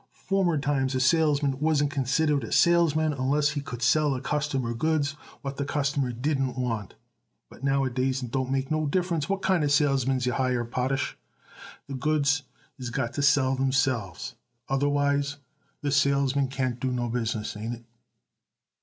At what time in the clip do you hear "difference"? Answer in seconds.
8.87-9.29